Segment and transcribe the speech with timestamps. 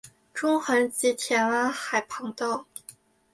[0.33, 2.65] 中环及田湾海旁道。